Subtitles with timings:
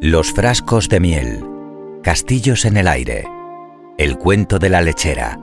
[0.00, 1.44] Los frascos de miel,
[2.04, 3.26] castillos en el aire,
[3.98, 5.40] el cuento de la lechera.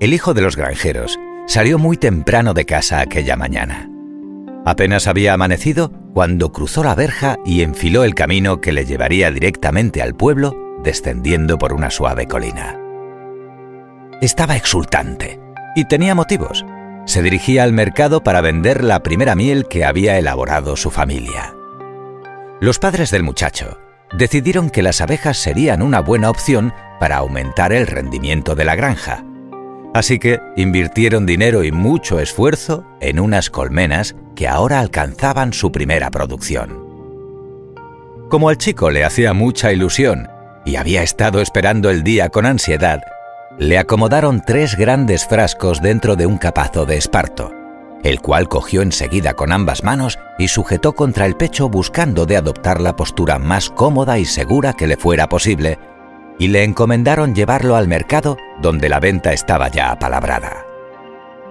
[0.00, 3.90] El hijo de los granjeros salió muy temprano de casa aquella mañana.
[4.64, 10.00] Apenas había amanecido cuando cruzó la verja y enfiló el camino que le llevaría directamente
[10.00, 12.80] al pueblo, descendiendo por una suave colina.
[14.22, 15.38] Estaba exultante
[15.76, 16.64] y tenía motivos.
[17.04, 21.54] Se dirigía al mercado para vender la primera miel que había elaborado su familia.
[22.64, 23.78] Los padres del muchacho
[24.16, 29.22] decidieron que las abejas serían una buena opción para aumentar el rendimiento de la granja.
[29.92, 36.10] Así que invirtieron dinero y mucho esfuerzo en unas colmenas que ahora alcanzaban su primera
[36.10, 36.82] producción.
[38.30, 40.30] Como al chico le hacía mucha ilusión
[40.64, 43.02] y había estado esperando el día con ansiedad,
[43.58, 47.52] le acomodaron tres grandes frascos dentro de un capazo de esparto,
[48.04, 52.80] el cual cogió enseguida con ambas manos y sujetó contra el pecho buscando de adoptar
[52.80, 55.78] la postura más cómoda y segura que le fuera posible,
[56.38, 60.66] y le encomendaron llevarlo al mercado donde la venta estaba ya apalabrada.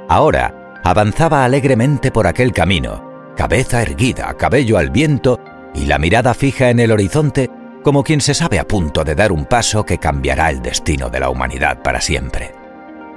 [0.08, 5.40] Ahora avanzaba alegremente por aquel camino, cabeza erguida, cabello al viento
[5.74, 7.50] y la mirada fija en el horizonte
[7.84, 11.20] como quien se sabe a punto de dar un paso que cambiará el destino de
[11.20, 12.54] la humanidad para siempre.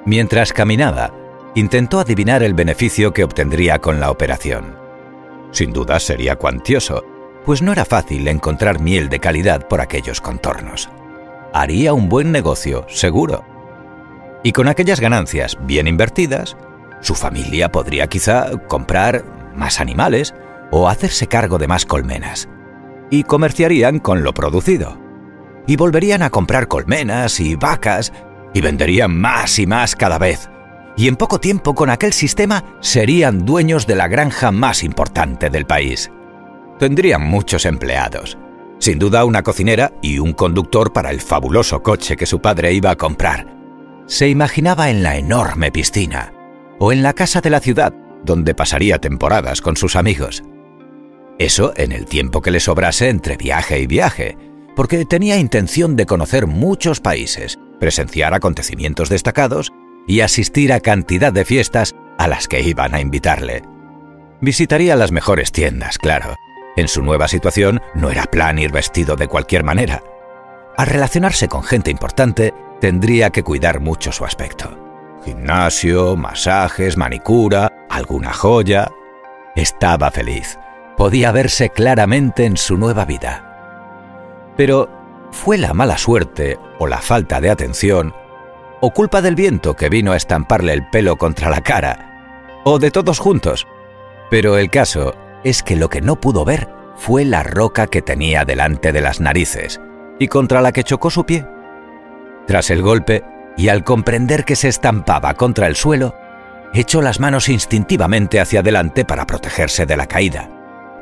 [0.06, 1.12] Mientras caminaba,
[1.56, 4.76] intentó adivinar el beneficio que obtendría con la operación.
[5.52, 7.02] Sin duda sería cuantioso,
[7.46, 10.90] pues no era fácil encontrar miel de calidad por aquellos contornos.
[11.54, 13.42] Haría un buen negocio, seguro.
[14.44, 16.58] Y con aquellas ganancias bien invertidas,
[17.00, 19.24] su familia podría quizá comprar
[19.56, 20.34] más animales
[20.70, 22.50] o hacerse cargo de más colmenas
[23.08, 24.98] y comerciarían con lo producido.
[25.66, 28.12] Y volverían a comprar colmenas y vacas
[28.52, 30.50] y venderían más y más cada vez.
[30.96, 35.66] Y en poco tiempo con aquel sistema serían dueños de la granja más importante del
[35.66, 36.10] país.
[36.78, 38.38] Tendrían muchos empleados,
[38.78, 42.90] sin duda una cocinera y un conductor para el fabuloso coche que su padre iba
[42.90, 43.54] a comprar.
[44.06, 46.32] Se imaginaba en la enorme piscina
[46.78, 47.92] o en la casa de la ciudad
[48.24, 50.42] donde pasaría temporadas con sus amigos.
[51.38, 54.36] Eso en el tiempo que le sobrase entre viaje y viaje,
[54.74, 59.72] porque tenía intención de conocer muchos países, presenciar acontecimientos destacados
[60.06, 63.62] y asistir a cantidad de fiestas a las que iban a invitarle.
[64.40, 66.36] Visitaría las mejores tiendas, claro.
[66.76, 70.02] En su nueva situación no era plan ir vestido de cualquier manera.
[70.76, 74.78] Al relacionarse con gente importante, tendría que cuidar mucho su aspecto.
[75.24, 78.90] Gimnasio, masajes, manicura, alguna joya.
[79.54, 80.58] Estaba feliz
[80.96, 83.42] podía verse claramente en su nueva vida.
[84.56, 84.88] Pero,
[85.30, 88.14] ¿fue la mala suerte o la falta de atención,
[88.80, 92.90] o culpa del viento que vino a estamparle el pelo contra la cara, o de
[92.90, 93.66] todos juntos?
[94.30, 95.14] Pero el caso
[95.44, 99.20] es que lo que no pudo ver fue la roca que tenía delante de las
[99.20, 99.80] narices
[100.18, 101.46] y contra la que chocó su pie.
[102.46, 103.24] Tras el golpe,
[103.56, 106.14] y al comprender que se estampaba contra el suelo,
[106.74, 110.50] echó las manos instintivamente hacia adelante para protegerse de la caída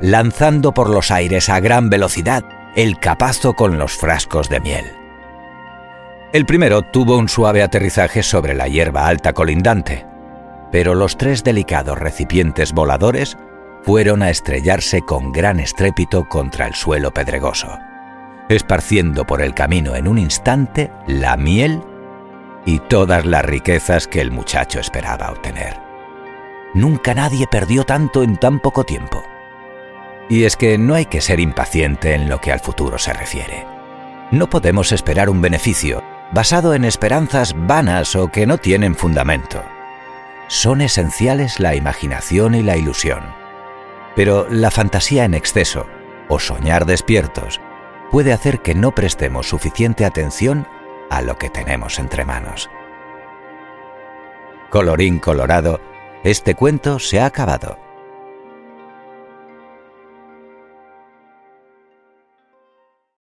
[0.00, 2.44] lanzando por los aires a gran velocidad
[2.76, 5.03] el capazo con los frascos de miel.
[6.34, 10.04] El primero tuvo un suave aterrizaje sobre la hierba alta colindante,
[10.72, 13.38] pero los tres delicados recipientes voladores
[13.84, 17.78] fueron a estrellarse con gran estrépito contra el suelo pedregoso,
[18.48, 21.80] esparciendo por el camino en un instante la miel
[22.66, 25.78] y todas las riquezas que el muchacho esperaba obtener.
[26.74, 29.22] Nunca nadie perdió tanto en tan poco tiempo.
[30.28, 33.64] Y es que no hay que ser impaciente en lo que al futuro se refiere.
[34.32, 36.02] No podemos esperar un beneficio
[36.32, 39.62] basado en esperanzas vanas o que no tienen fundamento.
[40.48, 43.22] Son esenciales la imaginación y la ilusión.
[44.16, 45.86] Pero la fantasía en exceso,
[46.28, 47.60] o soñar despiertos,
[48.10, 50.66] puede hacer que no prestemos suficiente atención
[51.10, 52.70] a lo que tenemos entre manos.
[54.70, 55.80] Colorín colorado,
[56.24, 57.83] este cuento se ha acabado